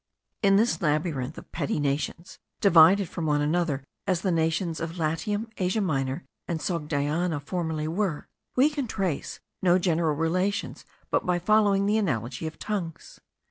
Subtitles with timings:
[0.41, 5.47] In this labyrinth of petty nations, divided from one another as the nations of Latium,
[5.57, 11.85] Asia Minor, and Sogdiana, formerly were, we can trace no general relations but by following
[11.85, 13.19] the analogy of tongues.